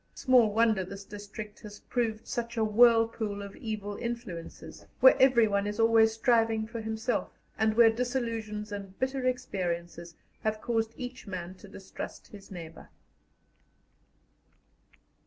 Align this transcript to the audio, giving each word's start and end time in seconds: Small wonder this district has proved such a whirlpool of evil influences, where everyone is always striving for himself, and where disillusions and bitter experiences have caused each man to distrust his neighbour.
Small 0.15 0.51
wonder 0.51 0.83
this 0.83 1.03
district 1.05 1.59
has 1.59 1.81
proved 1.81 2.25
such 2.25 2.57
a 2.57 2.63
whirlpool 2.63 3.43
of 3.43 3.55
evil 3.55 3.97
influences, 3.97 4.87
where 4.99 5.15
everyone 5.21 5.67
is 5.67 5.79
always 5.79 6.11
striving 6.11 6.65
for 6.65 6.81
himself, 6.81 7.37
and 7.55 7.75
where 7.75 7.91
disillusions 7.91 8.71
and 8.71 8.97
bitter 8.97 9.27
experiences 9.27 10.15
have 10.41 10.59
caused 10.59 10.93
each 10.97 11.27
man 11.27 11.53
to 11.53 11.67
distrust 11.67 12.29
his 12.29 12.49
neighbour. 12.49 12.89